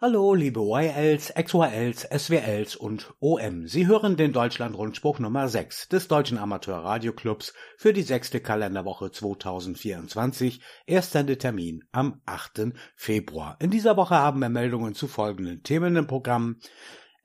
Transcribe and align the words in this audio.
Hallo, 0.00 0.32
liebe 0.32 0.60
YLs, 0.60 1.34
XYLs, 1.34 2.02
SWLs 2.02 2.76
und 2.76 3.12
OM. 3.18 3.66
Sie 3.66 3.88
hören 3.88 4.16
den 4.16 4.32
Deutschlandrundspruch 4.32 5.18
Nummer 5.18 5.48
6 5.48 5.88
des 5.88 6.06
Deutschen 6.06 6.38
Amateurradioclubs 6.38 7.52
für 7.76 7.92
die 7.92 8.04
sechste 8.04 8.38
Kalenderwoche 8.38 9.10
2024. 9.10 10.60
Erster 10.86 11.26
Termin 11.26 11.82
am 11.90 12.20
8. 12.26 12.74
Februar. 12.94 13.56
In 13.58 13.72
dieser 13.72 13.96
Woche 13.96 14.14
haben 14.14 14.38
wir 14.38 14.48
Meldungen 14.48 14.94
zu 14.94 15.08
folgenden 15.08 15.64
Themen 15.64 15.96
im 15.96 16.06
Programm. 16.06 16.60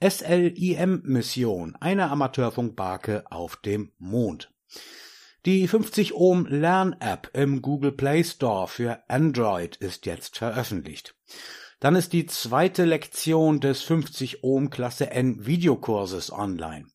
SLIM-Mission, 0.03 1.77
eine 1.79 2.09
Amateurfunkbarke 2.09 3.25
auf 3.29 3.55
dem 3.57 3.91
Mond. 3.99 4.51
Die 5.45 5.67
50 5.67 6.15
Ohm 6.15 6.47
Lern-App 6.47 7.29
im 7.33 7.61
Google 7.61 7.91
Play 7.91 8.23
Store 8.23 8.67
für 8.67 9.03
Android 9.09 9.75
ist 9.75 10.07
jetzt 10.07 10.39
veröffentlicht. 10.39 11.13
Dann 11.83 11.97
ist 11.97 12.13
die 12.13 12.25
zweite 12.27 12.85
Lektion 12.85 13.59
des 13.59 13.81
50 13.81 14.41
Ohm 14.41 14.69
Klasse 14.69 15.11
N 15.11 15.45
Videokurses 15.45 16.31
online. 16.31 16.85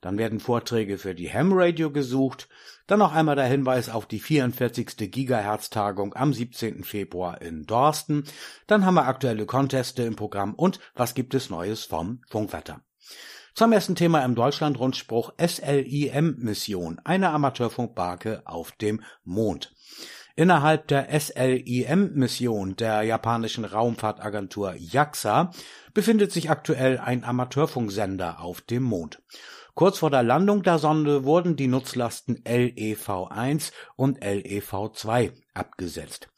Dann 0.00 0.16
werden 0.16 0.40
Vorträge 0.40 0.96
für 0.96 1.14
die 1.14 1.30
Ham 1.30 1.52
Radio 1.52 1.90
gesucht. 1.92 2.48
Dann 2.86 3.00
noch 3.00 3.12
einmal 3.12 3.36
der 3.36 3.44
Hinweis 3.44 3.90
auf 3.90 4.06
die 4.06 4.18
44. 4.18 5.10
Gigahertz 5.10 5.68
Tagung 5.68 6.14
am 6.14 6.32
17. 6.32 6.84
Februar 6.84 7.42
in 7.42 7.66
Dorsten. 7.66 8.24
Dann 8.66 8.86
haben 8.86 8.94
wir 8.94 9.08
aktuelle 9.08 9.44
Conteste 9.44 10.04
im 10.04 10.16
Programm 10.16 10.54
und 10.54 10.80
was 10.94 11.12
gibt 11.12 11.34
es 11.34 11.50
Neues 11.50 11.84
vom 11.84 12.22
Funkwetter. 12.26 12.80
Zum 13.54 13.72
ersten 13.72 13.94
Thema 13.94 14.24
im 14.24 14.34
Deutschlandrundspruch 14.34 15.34
SLIM-Mission, 15.38 16.98
eine 17.04 17.28
Amateurfunkbarke 17.28 18.40
auf 18.46 18.72
dem 18.72 19.02
Mond. 19.22 19.74
Innerhalb 20.40 20.88
der 20.88 21.08
SLIM-Mission 21.20 22.74
der 22.76 23.02
japanischen 23.02 23.66
Raumfahrtagentur 23.66 24.74
JAXA 24.74 25.50
befindet 25.92 26.32
sich 26.32 26.48
aktuell 26.48 26.96
ein 26.96 27.24
Amateurfunksender 27.24 28.40
auf 28.40 28.62
dem 28.62 28.84
Mond. 28.84 29.20
Kurz 29.74 29.98
vor 29.98 30.08
der 30.08 30.22
Landung 30.22 30.62
der 30.62 30.78
Sonde 30.78 31.24
wurden 31.24 31.56
die 31.56 31.66
Nutzlasten 31.66 32.42
LEV-1 32.44 33.72
und 33.96 34.24
LEV-2 34.24 35.32
abgesetzt. 35.52 36.30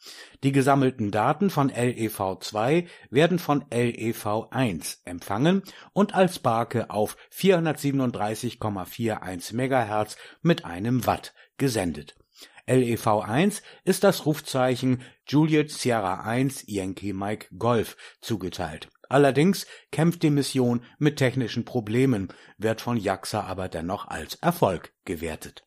Die 0.43 0.51
gesammelten 0.51 1.09
Daten 1.09 1.49
von 1.49 1.71
LEV-2 1.71 2.87
werden 3.09 3.39
von 3.39 3.63
LEV-1 3.69 4.97
empfangen 5.05 5.63
und 5.93 6.13
als 6.13 6.39
Barke 6.39 6.89
auf 6.89 7.15
437,41 7.33 9.55
MHz 9.55 10.17
mit 10.41 10.65
einem 10.65 11.07
Watt 11.07 11.33
gesendet. 11.57 12.17
LEV-1 12.67 13.61
ist 13.83 14.03
das 14.03 14.25
Rufzeichen 14.25 15.01
Juliet 15.27 15.71
Sierra 15.71 16.21
1 16.21 16.65
Yankee 16.67 17.13
Mike 17.13 17.47
Golf 17.57 17.97
zugeteilt. 18.21 18.89
Allerdings 19.09 19.67
kämpft 19.91 20.23
die 20.23 20.29
Mission 20.29 20.83
mit 20.97 21.17
technischen 21.17 21.65
Problemen, 21.65 22.29
wird 22.57 22.81
von 22.81 22.97
JAXA 22.97 23.41
aber 23.41 23.67
dennoch 23.67 24.07
als 24.07 24.35
Erfolg 24.35 24.93
gewertet. 25.05 25.65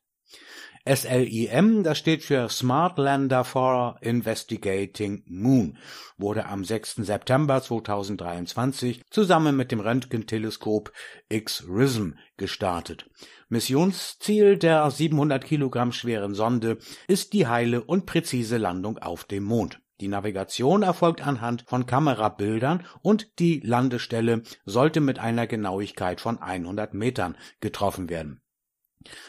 SLIM, 0.88 1.82
das 1.82 1.98
steht 1.98 2.22
für 2.22 2.48
Smart 2.48 2.96
Lander 2.96 3.42
for 3.42 3.96
Investigating 4.02 5.24
Moon, 5.26 5.78
wurde 6.16 6.46
am 6.46 6.64
6. 6.64 6.96
September 6.96 7.60
2023 7.60 9.02
zusammen 9.10 9.56
mit 9.56 9.72
dem 9.72 9.80
Röntgenteleskop 9.80 10.92
X-RISM 11.28 12.12
gestartet. 12.36 13.10
Missionsziel 13.48 14.58
der 14.58 14.88
700 14.88 15.44
Kilogramm 15.44 15.90
schweren 15.90 16.34
Sonde 16.34 16.78
ist 17.08 17.32
die 17.32 17.48
heile 17.48 17.82
und 17.82 18.06
präzise 18.06 18.56
Landung 18.56 18.98
auf 18.98 19.24
dem 19.24 19.42
Mond. 19.42 19.80
Die 20.00 20.08
Navigation 20.08 20.84
erfolgt 20.84 21.26
anhand 21.26 21.64
von 21.66 21.86
Kamerabildern 21.86 22.86
und 23.02 23.40
die 23.40 23.58
Landestelle 23.64 24.44
sollte 24.64 25.00
mit 25.00 25.18
einer 25.18 25.48
Genauigkeit 25.48 26.20
von 26.20 26.38
100 26.40 26.94
Metern 26.94 27.36
getroffen 27.60 28.08
werden. 28.08 28.40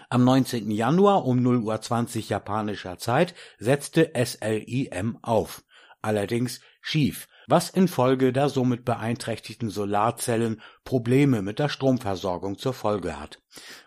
Am 0.10 0.24
19. 0.24 0.72
Januar 0.72 1.26
um 1.26 1.42
0 1.42 1.60
Uhr 1.60 1.82
20 1.82 2.30
japanischer 2.30 2.98
Zeit 2.98 3.36
setzte 3.60 4.12
SLIM 4.16 5.20
auf. 5.22 5.64
Allerdings 6.02 6.62
schief, 6.82 7.28
was 7.48 7.70
infolge 7.70 8.34
der 8.34 8.50
somit 8.50 8.84
beeinträchtigten 8.84 9.70
Solarzellen 9.70 10.62
Probleme 10.84 11.42
mit 11.42 11.60
der 11.60 11.70
Stromversorgung 11.70 12.58
zur 12.58 12.74
Folge 12.74 13.20
hat. 13.20 13.40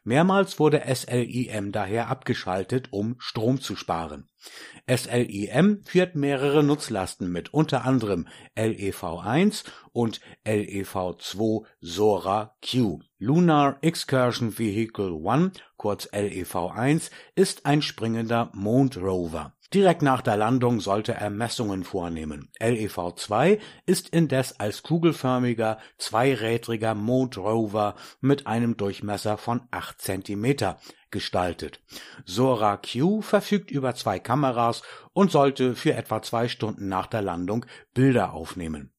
Mehrmals 0.03 0.59
wurde 0.59 0.83
SLIM 0.93 1.71
daher 1.71 2.09
abgeschaltet, 2.09 2.89
um 2.91 3.17
Strom 3.19 3.61
zu 3.61 3.77
sparen. 3.77 4.29
SLIM 4.89 5.83
führt 5.85 6.17
mehrere 6.17 6.65
Nutzlasten 6.65 7.31
mit, 7.31 7.53
unter 7.53 7.85
anderem 7.85 8.27
LEV1 8.57 9.65
und 9.93 10.21
LEV2 10.47 11.67
Sora 11.81 12.57
Q. 12.69 13.01
Lunar 13.19 13.77
Excursion 13.83 14.59
Vehicle 14.59 15.21
1, 15.23 15.61
kurz 15.77 16.07
LEV1, 16.07 17.11
ist 17.35 17.67
ein 17.67 17.83
springender 17.83 18.51
Mondrover. 18.55 19.53
Direkt 19.73 20.03
nach 20.03 20.21
der 20.21 20.37
Landung 20.37 20.81
sollte 20.81 21.15
er 21.15 21.31
Messungen 21.31 21.85
vornehmen. 21.85 22.51
LEV-2 22.61 23.61
ist 23.87 24.09
indes 24.09 24.59
als 24.59 24.83
kugelförmiger, 24.83 25.79
zweirädriger 25.97 26.97
Mondrover 26.97 27.95
mit 28.21 28.49
einem 28.49 28.77
Durchmesser 28.77 29.39
von 29.39 29.63
acht 29.71 30.01
Zentimeter 30.01 30.81
gestaltet. 31.13 31.81
Sora 32.25 32.79
Q 32.79 33.21
verfügt 33.23 33.71
über 33.71 33.95
zwei 33.95 34.19
Kameras 34.19 34.83
und 35.13 35.31
sollte 35.31 35.77
für 35.77 35.95
etwa 35.95 36.21
zwei 36.21 36.49
Stunden 36.49 36.89
nach 36.89 37.07
der 37.07 37.23
Landung 37.23 37.65
Bilder 37.95 38.33
aufnehmen. 38.33 38.93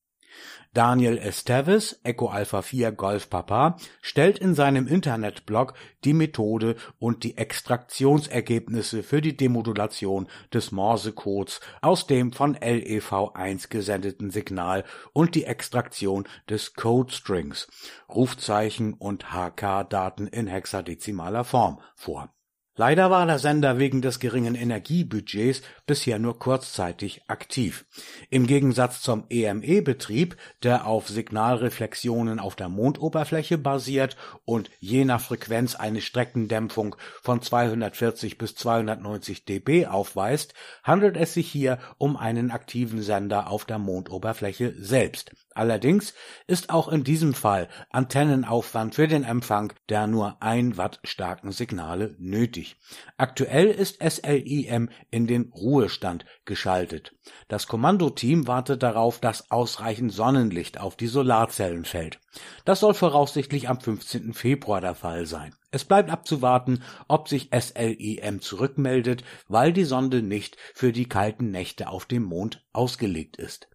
Daniel 0.73 1.17
Esteves, 1.17 1.99
Echo 2.03 2.27
Alpha 2.27 2.61
4 2.61 2.93
Golf 2.93 3.29
Papa, 3.29 3.75
stellt 4.01 4.39
in 4.39 4.55
seinem 4.55 4.87
Internetblog 4.87 5.73
die 6.05 6.13
Methode 6.13 6.77
und 6.97 7.25
die 7.25 7.37
Extraktionsergebnisse 7.37 9.03
für 9.03 9.21
die 9.21 9.35
Demodulation 9.35 10.29
des 10.53 10.71
Morsecodes 10.71 11.59
aus 11.81 12.07
dem 12.07 12.31
von 12.31 12.55
LEV1 12.55 13.67
gesendeten 13.69 14.31
Signal 14.31 14.85
und 15.11 15.35
die 15.35 15.43
Extraktion 15.43 16.25
des 16.49 16.73
Codestrings, 16.73 17.67
Rufzeichen 18.07 18.93
und 18.93 19.33
HK-Daten 19.33 20.27
in 20.27 20.47
hexadezimaler 20.47 21.43
Form 21.43 21.81
vor 21.95 22.33
Leider 22.77 23.11
war 23.11 23.25
der 23.25 23.37
Sender 23.37 23.79
wegen 23.79 24.01
des 24.01 24.21
geringen 24.21 24.55
Energiebudgets 24.55 25.61
bisher 25.85 26.19
nur 26.19 26.39
kurzzeitig 26.39 27.21
aktiv. 27.27 27.85
Im 28.29 28.47
Gegensatz 28.47 29.01
zum 29.01 29.25
EME-Betrieb, 29.29 30.37
der 30.63 30.87
auf 30.87 31.09
Signalreflexionen 31.09 32.39
auf 32.39 32.55
der 32.55 32.69
Mondoberfläche 32.69 33.57
basiert 33.57 34.15
und 34.45 34.69
je 34.79 35.03
nach 35.03 35.19
Frequenz 35.19 35.75
eine 35.75 35.99
Streckendämpfung 35.99 36.95
von 37.21 37.41
240 37.41 38.37
bis 38.37 38.55
290 38.55 39.43
dB 39.43 39.87
aufweist, 39.87 40.53
handelt 40.81 41.17
es 41.17 41.33
sich 41.33 41.51
hier 41.51 41.77
um 41.97 42.15
einen 42.15 42.51
aktiven 42.51 43.01
Sender 43.01 43.49
auf 43.49 43.65
der 43.65 43.79
Mondoberfläche 43.79 44.73
selbst 44.77 45.33
Allerdings 45.53 46.13
ist 46.47 46.69
auch 46.69 46.87
in 46.87 47.03
diesem 47.03 47.33
Fall 47.33 47.67
Antennenaufwand 47.89 48.95
für 48.95 49.07
den 49.07 49.25
Empfang 49.25 49.73
der 49.89 50.07
nur 50.07 50.41
ein 50.41 50.77
Watt 50.77 50.99
starken 51.03 51.51
Signale 51.51 52.15
nötig. 52.19 52.77
Aktuell 53.17 53.67
ist 53.67 54.01
SLIM 54.01 54.89
in 55.09 55.27
den 55.27 55.51
Ruhestand 55.53 56.25
geschaltet. 56.45 57.13
Das 57.49 57.67
Kommandoteam 57.67 58.47
wartet 58.47 58.81
darauf, 58.81 59.19
dass 59.19 59.51
ausreichend 59.51 60.13
Sonnenlicht 60.13 60.79
auf 60.79 60.95
die 60.95 61.07
Solarzellen 61.07 61.83
fällt. 61.83 62.21
Das 62.63 62.79
soll 62.79 62.93
voraussichtlich 62.93 63.67
am 63.67 63.81
15. 63.81 64.33
Februar 64.33 64.79
der 64.79 64.95
Fall 64.95 65.25
sein. 65.25 65.53
Es 65.69 65.83
bleibt 65.83 66.09
abzuwarten, 66.09 66.81
ob 67.09 67.27
sich 67.27 67.49
SLIM 67.53 68.39
zurückmeldet, 68.39 69.23
weil 69.49 69.73
die 69.73 69.85
Sonde 69.85 70.21
nicht 70.21 70.57
für 70.73 70.93
die 70.93 71.09
kalten 71.09 71.51
Nächte 71.51 71.89
auf 71.89 72.05
dem 72.05 72.23
Mond 72.23 72.65
ausgelegt 72.71 73.35
ist 73.35 73.70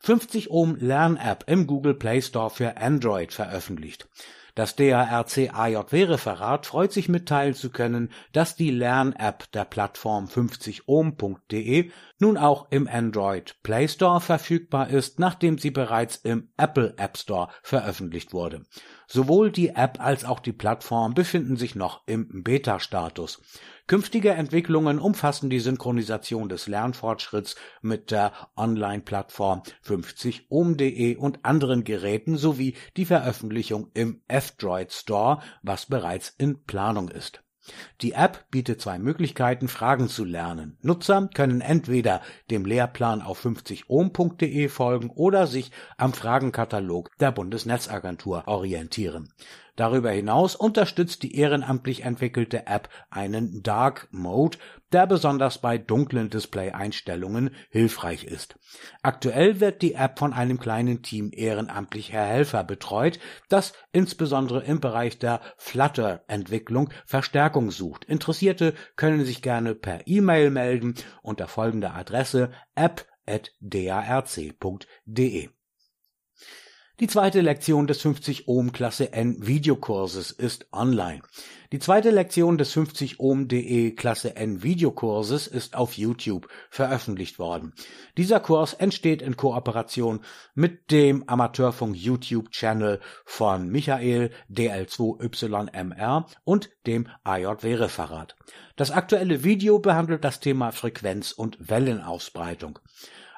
50 0.00 0.50
Ohm 0.50 0.76
Lern-App 0.76 1.44
im 1.46 1.66
Google 1.66 1.94
Play 1.94 2.22
Store 2.22 2.50
für 2.50 2.76
Android 2.76 3.32
veröffentlicht. 3.32 4.08
Das 4.56 4.74
DARC 4.74 5.50
AJW-Referat 5.52 6.64
freut 6.64 6.90
sich 6.90 7.10
mitteilen 7.10 7.52
zu 7.52 7.68
können, 7.68 8.10
dass 8.32 8.56
die 8.56 8.70
Lern-App 8.70 9.52
der 9.52 9.66
Plattform 9.66 10.28
50ohm.de 10.28 11.90
nun 12.18 12.36
auch 12.36 12.68
im 12.70 12.88
Android 12.88 13.56
Play 13.62 13.88
Store 13.88 14.20
verfügbar 14.20 14.88
ist, 14.88 15.18
nachdem 15.18 15.58
sie 15.58 15.70
bereits 15.70 16.16
im 16.16 16.48
Apple 16.56 16.94
App 16.96 17.16
Store 17.16 17.48
veröffentlicht 17.62 18.32
wurde. 18.32 18.64
Sowohl 19.06 19.52
die 19.52 19.68
App 19.70 20.00
als 20.00 20.24
auch 20.24 20.40
die 20.40 20.52
Plattform 20.52 21.14
befinden 21.14 21.56
sich 21.56 21.74
noch 21.74 22.02
im 22.06 22.42
Beta-Status. 22.42 23.40
Künftige 23.86 24.30
Entwicklungen 24.30 24.98
umfassen 24.98 25.48
die 25.48 25.60
Synchronisation 25.60 26.48
des 26.48 26.66
Lernfortschritts 26.66 27.54
mit 27.82 28.10
der 28.10 28.32
Online-Plattform 28.56 29.62
50ohm.de 29.84 31.16
und 31.16 31.44
anderen 31.44 31.84
Geräten 31.84 32.36
sowie 32.36 32.74
die 32.96 33.04
Veröffentlichung 33.04 33.90
im 33.94 34.22
F-Droid 34.26 34.92
Store, 34.92 35.40
was 35.62 35.86
bereits 35.86 36.34
in 36.36 36.64
Planung 36.64 37.08
ist 37.08 37.45
Die 38.02 38.12
App 38.12 38.44
bietet 38.50 38.80
zwei 38.80 38.98
Möglichkeiten, 38.98 39.68
Fragen 39.68 40.08
zu 40.08 40.24
lernen. 40.24 40.76
Nutzer 40.82 41.28
können 41.34 41.60
entweder 41.60 42.20
dem 42.50 42.64
Lehrplan 42.64 43.22
auf 43.22 43.44
50ohm.de 43.44 44.68
folgen 44.68 45.10
oder 45.10 45.46
sich 45.46 45.72
am 45.96 46.12
Fragenkatalog 46.12 47.10
der 47.18 47.32
Bundesnetzagentur 47.32 48.44
orientieren. 48.46 49.32
Darüber 49.76 50.10
hinaus 50.10 50.56
unterstützt 50.56 51.22
die 51.22 51.36
ehrenamtlich 51.36 52.02
entwickelte 52.02 52.66
App 52.66 52.88
einen 53.10 53.62
Dark 53.62 54.08
Mode, 54.10 54.58
der 54.92 55.06
besonders 55.06 55.58
bei 55.58 55.76
dunklen 55.76 56.30
Display-Einstellungen 56.30 57.50
hilfreich 57.70 58.24
ist. 58.24 58.58
Aktuell 59.02 59.60
wird 59.60 59.82
die 59.82 59.92
App 59.94 60.18
von 60.18 60.32
einem 60.32 60.58
kleinen 60.58 61.02
Team 61.02 61.30
ehrenamtlicher 61.32 62.24
Helfer 62.24 62.64
betreut, 62.64 63.18
das 63.50 63.74
insbesondere 63.92 64.64
im 64.64 64.80
Bereich 64.80 65.18
der 65.18 65.40
Flutter-Entwicklung 65.58 66.90
Verstärkung 67.04 67.70
sucht. 67.70 68.04
Interessierte 68.04 68.72
können 68.96 69.24
sich 69.24 69.42
gerne 69.42 69.74
per 69.74 70.06
E-Mail 70.06 70.50
melden 70.50 70.94
unter 71.22 71.48
folgender 71.48 71.94
Adresse 71.94 72.50
app.darc.de. 72.74 73.06
Die 76.98 77.08
zweite 77.08 77.42
Lektion 77.42 77.86
des 77.86 78.00
50 78.00 78.48
Ohm 78.48 78.72
Klasse 78.72 79.12
N 79.12 79.46
Videokurses 79.46 80.30
ist 80.30 80.66
online. 80.72 81.20
Die 81.70 81.78
zweite 81.78 82.10
Lektion 82.10 82.56
des 82.56 82.72
50 82.72 83.20
Ohm.de 83.20 83.90
Klasse 83.90 84.34
N 84.34 84.62
Videokurses 84.62 85.46
ist 85.46 85.76
auf 85.76 85.98
YouTube 85.98 86.48
veröffentlicht 86.70 87.38
worden. 87.38 87.74
Dieser 88.16 88.40
Kurs 88.40 88.72
entsteht 88.72 89.20
in 89.20 89.36
Kooperation 89.36 90.20
mit 90.54 90.90
dem 90.90 91.28
Amateurfunk 91.28 91.94
YouTube 91.94 92.50
Channel 92.50 92.98
von 93.26 93.68
Michael 93.68 94.30
DL2YMR 94.50 96.24
und 96.44 96.70
dem 96.86 97.08
AJW 97.24 97.74
Referat. 97.74 98.36
Das 98.76 98.90
aktuelle 98.90 99.44
Video 99.44 99.80
behandelt 99.80 100.24
das 100.24 100.40
Thema 100.40 100.72
Frequenz 100.72 101.32
und 101.32 101.58
Wellenausbreitung. 101.60 102.78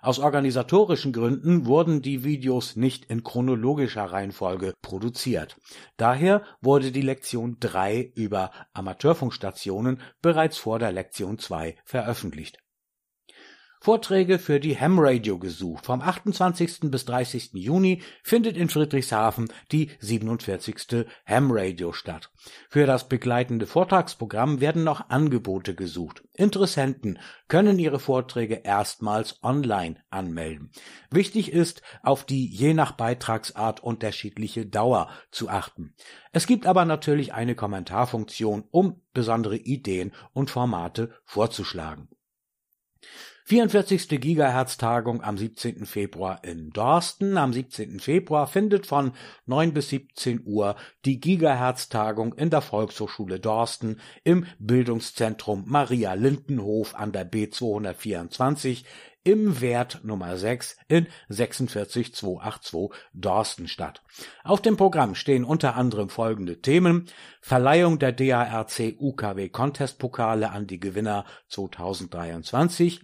Aus 0.00 0.18
organisatorischen 0.18 1.12
Gründen 1.12 1.66
wurden 1.66 2.02
die 2.02 2.22
Videos 2.22 2.76
nicht 2.76 3.06
in 3.06 3.24
chronologischer 3.24 4.04
Reihenfolge 4.04 4.74
produziert. 4.80 5.56
Daher 5.96 6.42
wurde 6.60 6.92
die 6.92 7.02
Lektion 7.02 7.56
3 7.58 8.12
über 8.14 8.50
Amateurfunkstationen 8.72 10.00
bereits 10.22 10.58
vor 10.58 10.78
der 10.78 10.92
Lektion 10.92 11.38
2 11.38 11.76
veröffentlicht 11.84 12.58
Vorträge 13.80 14.40
für 14.40 14.58
die 14.58 14.78
Ham 14.78 14.98
Radio 14.98 15.38
gesucht. 15.38 15.86
Vom 15.86 16.00
28. 16.00 16.90
bis 16.90 17.04
30. 17.04 17.50
Juni 17.54 18.02
findet 18.22 18.56
in 18.56 18.68
Friedrichshafen 18.68 19.52
die 19.70 19.90
47. 20.00 21.06
Ham 21.26 21.50
Radio 21.52 21.92
statt. 21.92 22.30
Für 22.68 22.86
das 22.86 23.08
begleitende 23.08 23.66
Vortragsprogramm 23.66 24.60
werden 24.60 24.82
noch 24.82 25.10
Angebote 25.10 25.76
gesucht. 25.76 26.24
Interessenten 26.34 27.20
können 27.46 27.78
ihre 27.78 28.00
Vorträge 28.00 28.62
erstmals 28.64 29.42
online 29.42 29.96
anmelden. 30.10 30.70
Wichtig 31.10 31.52
ist, 31.52 31.82
auf 32.02 32.24
die 32.24 32.48
je 32.48 32.74
nach 32.74 32.92
Beitragsart 32.92 33.80
unterschiedliche 33.80 34.66
Dauer 34.66 35.08
zu 35.30 35.48
achten. 35.48 35.94
Es 36.32 36.46
gibt 36.46 36.66
aber 36.66 36.84
natürlich 36.84 37.32
eine 37.32 37.54
Kommentarfunktion, 37.54 38.64
um 38.70 39.02
besondere 39.14 39.56
Ideen 39.56 40.12
und 40.32 40.50
Formate 40.50 41.14
vorzuschlagen. 41.24 42.08
44. 43.48 44.20
Gigahertz-Tagung 44.20 45.22
am 45.22 45.38
17. 45.38 45.86
Februar 45.86 46.44
in 46.44 46.68
Dorsten. 46.68 47.38
Am 47.38 47.54
17. 47.54 47.98
Februar 47.98 48.46
findet 48.46 48.84
von 48.84 49.12
9 49.46 49.72
bis 49.72 49.88
17 49.88 50.42
Uhr 50.44 50.76
die 51.06 51.18
Gigahertz-Tagung 51.18 52.34
in 52.34 52.50
der 52.50 52.60
Volkshochschule 52.60 53.40
Dorsten 53.40 54.00
im 54.22 54.44
Bildungszentrum 54.58 55.64
Maria 55.66 56.12
Lindenhof 56.12 56.94
an 56.94 57.10
der 57.10 57.26
B224 57.32 58.84
im 59.28 59.60
Wert 59.60 60.00
Nummer 60.04 60.38
6 60.38 60.78
in 60.88 61.06
46282 61.28 62.98
Dorsten 63.12 63.68
statt. 63.68 64.02
Auf 64.42 64.62
dem 64.62 64.78
Programm 64.78 65.14
stehen 65.14 65.44
unter 65.44 65.76
anderem 65.76 66.08
folgende 66.08 66.62
Themen. 66.62 67.10
Verleihung 67.42 67.98
der 67.98 68.12
DARC 68.12 68.94
UKW 68.98 69.50
Contest 69.50 69.98
Pokale 69.98 70.50
an 70.50 70.66
die 70.66 70.80
Gewinner 70.80 71.26
2023, 71.48 73.02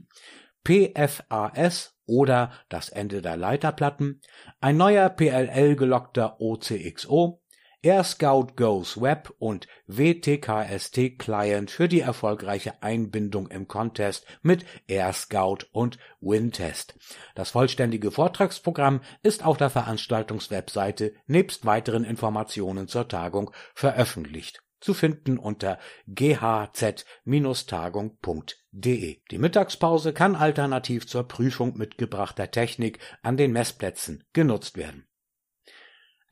PFAS 0.64 1.94
oder 2.06 2.52
das 2.70 2.88
Ende 2.88 3.20
der 3.20 3.36
Leiterplatten, 3.36 4.22
ein 4.62 4.78
neuer 4.78 5.10
PLL 5.10 5.76
gelockter 5.76 6.40
OCXO, 6.40 7.42
AirScout 7.84 8.56
Goes 8.56 8.98
Web 8.98 9.34
und 9.38 9.68
WTKST 9.86 11.18
Client 11.18 11.70
für 11.70 11.86
die 11.86 12.00
erfolgreiche 12.00 12.82
Einbindung 12.82 13.48
im 13.48 13.68
Contest 13.68 14.24
mit 14.40 14.64
AirScout 14.88 15.66
und 15.70 15.98
WinTest. 16.22 16.94
Das 17.34 17.50
vollständige 17.50 18.10
Vortragsprogramm 18.10 19.02
ist 19.22 19.44
auf 19.44 19.58
der 19.58 19.68
Veranstaltungswebseite 19.68 21.12
nebst 21.26 21.66
weiteren 21.66 22.04
Informationen 22.04 22.88
zur 22.88 23.06
Tagung 23.06 23.50
veröffentlicht 23.74 24.62
zu 24.80 24.94
finden 24.94 25.38
unter 25.38 25.78
ghz-tagung.de. 26.08 27.02
Die 29.30 29.38
Mittagspause 29.38 30.12
kann 30.12 30.36
alternativ 30.36 31.06
zur 31.06 31.26
Prüfung 31.26 31.78
mitgebrachter 31.78 32.50
Technik 32.50 32.98
an 33.22 33.38
den 33.38 33.52
Messplätzen 33.52 34.24
genutzt 34.34 34.76
werden. 34.76 35.06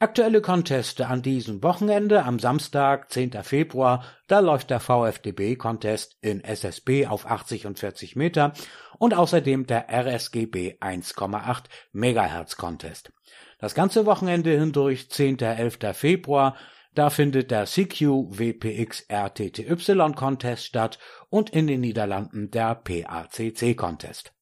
Aktuelle 0.02 0.40
Conteste 0.40 1.06
an 1.06 1.22
diesem 1.22 1.62
Wochenende 1.62 2.24
am 2.24 2.40
Samstag, 2.40 3.12
10. 3.12 3.40
Februar, 3.44 4.04
da 4.26 4.40
läuft 4.40 4.70
der 4.70 4.80
VfDB 4.80 5.54
Contest 5.54 6.16
in 6.20 6.42
SSB 6.42 7.06
auf 7.06 7.24
80 7.24 7.66
und 7.66 7.78
40 7.78 8.16
Meter 8.16 8.52
und 8.98 9.14
außerdem 9.14 9.64
der 9.68 9.88
RSGB 9.88 10.78
1,8 10.80 11.66
Megahertz 11.92 12.56
Contest. 12.56 13.12
Das 13.60 13.76
ganze 13.76 14.04
Wochenende 14.04 14.50
hindurch, 14.58 15.08
10. 15.08 15.38
11. 15.38 15.78
Februar, 15.92 16.56
da 16.96 17.08
findet 17.08 17.52
der 17.52 17.66
CQ 17.66 18.36
WPX 18.36 19.02
RTTY 19.08 20.12
Contest 20.16 20.64
statt 20.64 20.98
und 21.30 21.50
in 21.50 21.68
den 21.68 21.80
Niederlanden 21.80 22.50
der 22.50 22.74
PACC 22.74 23.76
Contest. 23.76 24.32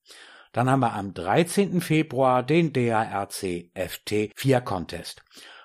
Dann 0.52 0.69
haben 0.69 0.81
wir 0.81 0.94
am 0.94 1.14
13. 1.14 1.81
Februar 1.81 2.43
den 2.43 2.73
DARC 2.73 3.70
FT4 3.75 4.61
Contest. 4.61 5.23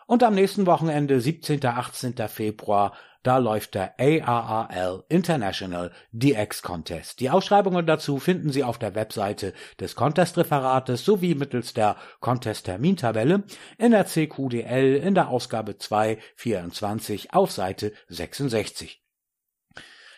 Und 0.07 0.21
am 0.21 0.35
nächsten 0.35 0.67
Wochenende, 0.67 1.19
17. 1.19 1.65
18. 1.65 2.15
Februar, 2.27 2.93
da 3.23 3.39
läuft 3.39 3.73
der 3.73 3.99
ARRL 3.99 5.03
International 5.09 5.91
DX 6.11 6.61
Contest. 6.61 7.19
Die 7.19 7.31
Ausschreibungen 7.31 7.87
dazu 7.87 8.19
finden 8.19 8.51
Sie 8.51 8.63
auf 8.63 8.77
der 8.77 8.93
Webseite 8.93 9.53
des 9.79 9.95
Contest-Referates 9.95 11.03
sowie 11.03 11.33
mittels 11.33 11.73
der 11.73 11.95
Contest-Termintabelle 12.19 13.43
in 13.79 13.91
der 13.91 14.05
CQDL 14.05 14.97
in 14.97 15.15
der 15.15 15.29
Ausgabe 15.29 15.79
224 15.79 17.33
auf 17.33 17.51
Seite 17.51 17.93
66. 18.09 19.04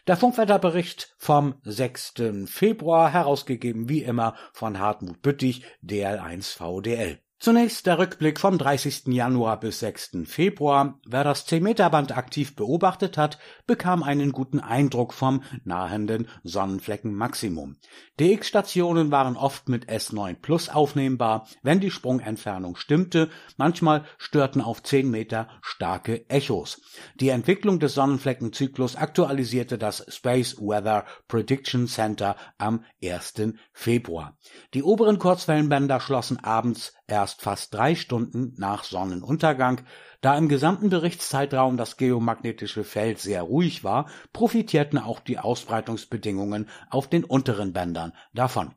Der 0.07 0.15
Funkwetterbericht 0.15 1.13
vom 1.17 1.55
6. 1.63 2.13
Februar, 2.45 3.11
herausgegeben 3.11 3.89
wie 3.89 4.03
immer 4.03 4.35
von 4.53 4.79
Hartmut 4.79 5.21
Büttig, 5.21 5.63
DL1 5.83 6.55
VDL. 6.55 7.19
Zunächst 7.39 7.85
der 7.85 7.99
Rückblick 7.99 8.39
vom 8.39 8.57
30. 8.57 9.07
Januar 9.09 9.59
bis 9.59 9.79
6. 9.81 10.25
Februar. 10.25 10.99
Wer 11.05 11.23
das 11.23 11.47
10-Meter-Band 11.47 12.17
aktiv 12.17 12.55
beobachtet 12.55 13.15
hat, 13.15 13.37
bekam 13.67 14.01
einen 14.01 14.31
guten 14.31 14.59
Eindruck 14.59 15.13
vom 15.13 15.43
nahenden 15.63 16.27
Sonnenfleckenmaximum. 16.43 17.77
DX-Stationen 18.19 19.11
waren 19.11 19.37
oft 19.37 19.69
mit 19.69 19.87
S9 19.87 20.33
Plus 20.41 20.69
aufnehmbar, 20.69 21.47
wenn 21.61 21.79
die 21.79 21.91
Sprungentfernung 21.91 22.75
stimmte. 22.75 23.29
Manchmal 23.55 24.03
störten 24.17 24.59
auf 24.59 24.81
10 24.81 25.07
Meter 25.07 25.47
starke 25.61 26.27
Echos. 26.31 26.81
Die 27.19 27.29
Entwicklung 27.29 27.79
des 27.79 27.93
Sonnenfleckenzyklus 27.93 28.95
aktualisierte 28.95 29.77
das 29.77 30.03
Space 30.09 30.57
Weather 30.57 31.05
Prediction 31.27 31.85
Center 31.85 32.35
am 32.57 32.83
1. 33.03 33.53
Februar. 33.73 34.35
Die 34.73 34.81
oberen 34.81 35.19
Kurzwellenbänder 35.19 35.99
schlossen 35.99 36.43
abends 36.43 36.96
erst 37.07 37.41
fast 37.41 37.73
drei 37.73 37.95
Stunden 37.95 38.53
nach 38.57 38.83
Sonnenuntergang. 38.83 39.81
Da 40.21 40.37
im 40.37 40.49
gesamten 40.49 40.89
Berichtszeitraum 40.89 41.77
das 41.77 41.97
geomagnetische 41.97 42.83
Feld 42.83 43.19
sehr 43.19 43.41
ruhig 43.41 43.83
war, 43.83 44.09
profitierten 44.33 44.99
auch 44.99 45.19
die 45.19 45.39
Ausbreitungsbedingungen 45.39 46.69
auf 46.89 47.09
den 47.09 47.23
unteren 47.23 47.73
Bändern 47.73 48.13
davon. 48.33 48.73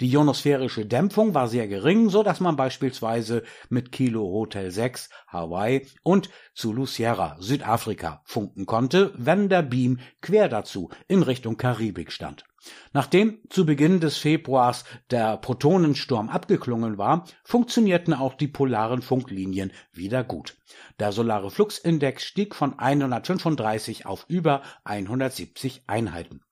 Die 0.00 0.10
ionosphärische 0.10 0.86
Dämpfung 0.86 1.34
war 1.34 1.48
sehr 1.48 1.66
gering, 1.66 2.08
so 2.08 2.22
dass 2.22 2.40
man 2.40 2.56
beispielsweise 2.56 3.42
mit 3.68 3.90
Kilo 3.90 4.22
Hotel 4.22 4.70
6 4.70 5.10
Hawaii 5.26 5.86
und 6.02 6.30
Zulu 6.54 6.86
Sierra 6.86 7.36
Südafrika 7.40 8.22
funken 8.24 8.66
konnte, 8.66 9.12
wenn 9.16 9.48
der 9.48 9.62
Beam 9.62 9.98
quer 10.20 10.48
dazu 10.48 10.90
in 11.08 11.22
Richtung 11.22 11.56
Karibik 11.56 12.12
stand. 12.12 12.44
Nachdem 12.92 13.40
zu 13.50 13.64
Beginn 13.66 14.00
des 14.00 14.18
Februars 14.18 14.84
der 15.10 15.36
Protonensturm 15.36 16.28
abgeklungen 16.28 16.98
war, 16.98 17.24
funktionierten 17.44 18.14
auch 18.14 18.34
die 18.34 18.48
polaren 18.48 19.02
Funklinien 19.02 19.72
wieder 19.92 20.24
gut. 20.24 20.56
Der 20.98 21.12
solare 21.12 21.50
Fluxindex 21.50 22.24
stieg 22.24 22.54
von 22.54 22.78
135 22.78 24.06
auf 24.06 24.26
über 24.28 24.62
170 24.84 25.84
Einheiten. 25.86 26.42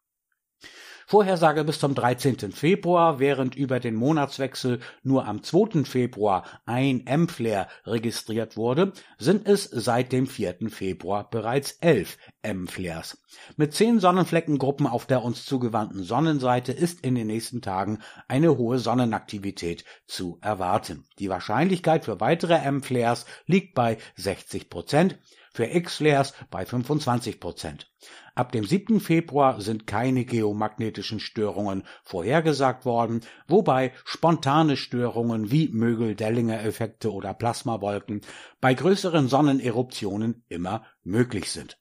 Vorhersage 1.09 1.63
bis 1.63 1.79
zum 1.79 1.95
13. 1.95 2.51
Februar, 2.51 3.21
während 3.21 3.55
über 3.55 3.79
den 3.79 3.95
Monatswechsel 3.95 4.81
nur 5.05 5.25
am 5.25 5.41
2. 5.41 5.85
Februar 5.85 6.43
ein 6.67 7.07
M-Flare 7.07 7.69
registriert 7.85 8.57
wurde, 8.57 8.93
sind 9.17 9.47
es 9.47 9.63
seit 9.71 10.11
dem 10.11 10.27
4. 10.27 10.69
Februar 10.69 11.31
bereits 11.31 11.79
elf 11.81 12.19
M-Flares. 12.43 13.23
Mit 13.57 13.73
zehn 13.73 14.01
Sonnenfleckengruppen 14.01 14.89
auf 14.89 15.07
der 15.07 15.23
uns 15.23 15.45
zugewandten 15.45 16.03
Sonnenseite 16.03 16.73
ist 16.73 17.03
in 17.03 17.15
den 17.15 17.29
nächsten 17.29 17.63
Tagen 17.63 18.01
eine 18.27 18.59
hohe 18.59 18.81
Sonnenaktivität 18.81 19.85
zu 20.09 20.39
erwarten. 20.41 21.05
Die 21.21 21.29
Wahrscheinlichkeit 21.29 22.05
für 22.05 22.19
weitere 22.19 22.55
M-Flares 22.55 23.27
liegt 23.47 23.75
bei 23.77 23.99
60 24.17 24.69
Prozent 24.71 25.21
für 25.57 25.65
X-Flares 25.65 26.35
bei 26.51 26.67
25 26.67 27.41
Prozent. 27.41 27.91
Ab 28.35 28.53
dem 28.53 28.65
7. 28.65 29.01
Februar 29.01 29.63
sind 29.63 29.87
keine 29.87 30.27
geomagnetischen 30.27 31.19
Störungen 31.19 31.85
vorhergesagt 32.05 32.85
worden, 32.85 33.23
wobei 33.49 33.93
spontane 34.05 34.77
Störungen 34.77 35.51
wie 35.51 35.71
Mögel-Dellinger-Effekte 35.71 37.11
oder 37.11 37.33
Plasmawolken 37.33 38.21
bei 38.61 38.75
größeren 38.75 39.29
Sonneneruptionen 39.29 40.45
immer 40.49 40.85
möglich 41.03 41.51
sind. 41.51 41.79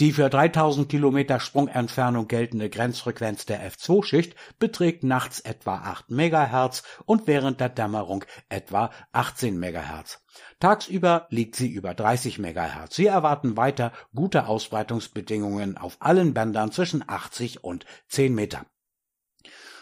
Die 0.00 0.12
für 0.12 0.30
3000 0.30 0.88
Kilometer 0.88 1.40
Sprungentfernung 1.40 2.28
geltende 2.28 2.70
Grenzfrequenz 2.70 3.46
der 3.46 3.68
F2-Schicht 3.68 4.36
beträgt 4.60 5.02
nachts 5.02 5.40
etwa 5.40 5.74
8 5.76 6.10
MHz 6.10 6.84
und 7.04 7.26
während 7.26 7.58
der 7.60 7.68
Dämmerung 7.68 8.24
etwa 8.48 8.90
18 9.10 9.58
MHz. 9.58 10.20
Tagsüber 10.60 11.26
liegt 11.30 11.56
sie 11.56 11.68
über 11.68 11.94
30 11.94 12.38
MHz. 12.38 12.94
Sie 12.94 13.06
erwarten 13.06 13.56
weiter 13.56 13.92
gute 14.14 14.46
Ausbreitungsbedingungen 14.46 15.76
auf 15.76 15.96
allen 15.98 16.32
Bändern 16.32 16.70
zwischen 16.70 17.02
80 17.08 17.64
und 17.64 17.84
10 18.08 18.34
Meter. 18.34 18.66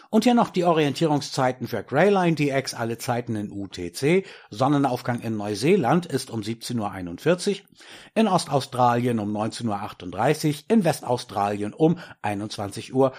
Und 0.09 0.23
hier 0.23 0.33
noch 0.33 0.49
die 0.49 0.63
Orientierungszeiten 0.63 1.67
für 1.67 1.83
Greyline 1.83 2.35
DX, 2.35 2.73
alle 2.73 2.97
Zeiten 2.97 3.35
in 3.35 3.51
UTC. 3.51 4.25
Sonnenaufgang 4.49 5.19
in 5.19 5.35
Neuseeland 5.35 6.05
ist 6.05 6.31
um 6.31 6.41
17.41 6.41 7.49
Uhr, 7.49 7.67
in 8.15 8.27
Ostaustralien 8.27 9.19
um 9.19 9.35
19.38 9.35 10.47
Uhr, 10.47 10.55
in 10.69 10.85
Westaustralien 10.85 11.73
um 11.73 11.99
21.45 12.23 12.93
Uhr. 12.93 13.13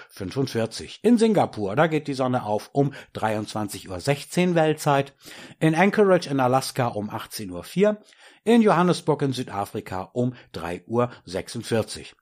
In 1.02 1.18
Singapur, 1.18 1.76
da 1.76 1.86
geht 1.86 2.08
die 2.08 2.14
Sonne 2.14 2.44
auf 2.44 2.70
um 2.72 2.92
23.16 3.14 4.48
Uhr 4.48 4.54
Weltzeit, 4.54 5.12
in 5.60 5.74
Anchorage 5.74 6.30
in 6.30 6.40
Alaska 6.40 6.88
um 6.88 7.10
18.04 7.10 7.50
Uhr, 7.86 7.98
in 8.48 8.62
Johannesburg 8.62 9.20
in 9.20 9.34
Südafrika 9.34 10.08
um 10.14 10.32
3.46 10.54 10.86
Uhr. 10.86 11.10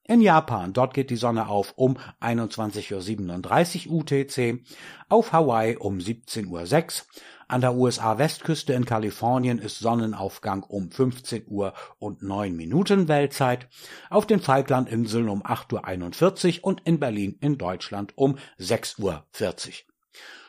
In 0.09 0.21
Japan, 0.21 0.73
dort 0.73 0.93
geht 0.93 1.11
die 1.11 1.17
Sonne 1.17 1.49
auf 1.49 1.75
um 1.77 1.99
21.37 2.21 3.87
Uhr 3.87 4.01
UTC, 4.01 4.61
auf 5.09 5.33
Hawaii 5.33 5.77
um 5.77 5.99
17.06 5.99 6.49
Uhr, 6.51 7.07
an 7.47 7.61
der 7.61 7.77
USA-Westküste 7.77 8.73
in 8.73 8.85
Kalifornien 8.85 9.61
ist 9.61 9.79
Sonnenaufgang 9.79 10.65
um 10.65 10.91
15 10.91 11.45
Uhr 11.47 11.75
und 12.01 12.23
9 12.23 12.57
Minuten 12.57 13.07
Weltzeit, 13.07 13.69
auf 14.11 14.27
den 14.27 14.41
Falklandinseln 14.41 15.29
um 15.29 15.45
8.41 15.45 16.59
Uhr 16.59 16.65
und 16.65 16.81
in 16.85 16.99
Berlin 16.99 17.37
in 17.41 17.57
Deutschland 17.57 18.15
um 18.17 18.37
6.40 18.59 18.99
Uhr. 19.01 19.96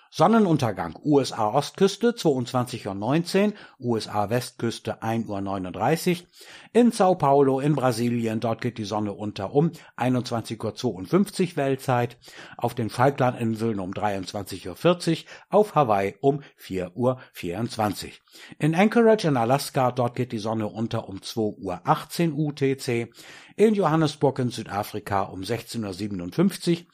Sonnenuntergang 0.09 0.97
USA 1.03 1.49
Ostküste 1.49 2.11
22.19 2.11 3.47
Uhr, 3.47 3.53
USA 3.79 4.29
Westküste 4.29 5.01
1.39 5.01 6.21
Uhr, 6.21 6.27
in 6.73 6.91
Sao 6.91 7.15
Paulo 7.15 7.59
in 7.59 7.75
Brasilien, 7.75 8.39
dort 8.39 8.61
geht 8.61 8.77
die 8.77 8.85
Sonne 8.85 9.13
unter 9.13 9.53
um 9.53 9.71
21.52 9.97 11.51
Uhr 11.51 11.57
Weltzeit, 11.57 12.17
auf 12.57 12.73
den 12.75 12.89
Falklandinseln 12.89 13.79
um 13.79 13.91
23.40 13.91 14.67
Uhr, 14.67 15.25
auf 15.49 15.75
Hawaii 15.75 16.15
um 16.21 16.41
4.24 16.61 16.95
Uhr. 16.95 18.11
In 18.59 18.75
Anchorage 18.75 19.27
in 19.27 19.37
Alaska, 19.37 19.91
dort 19.91 20.15
geht 20.15 20.31
die 20.31 20.37
Sonne 20.37 20.67
unter 20.67 21.09
um 21.09 21.17
2.18 21.17 22.33
Uhr 22.33 22.47
UTC, 22.47 23.11
in 23.55 23.73
Johannesburg 23.73 24.39
in 24.39 24.49
Südafrika 24.49 25.23
um 25.23 25.41
16.57 25.41 26.71
Uhr, 26.71 26.85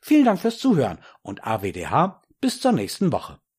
Vielen 0.00 0.26
Dank 0.26 0.40
fürs 0.40 0.58
Zuhören 0.58 0.98
und 1.22 1.44
AWDH 1.44 2.20
bis 2.46 2.60
zur 2.60 2.70
nächsten 2.70 3.10
Woche. 3.10 3.40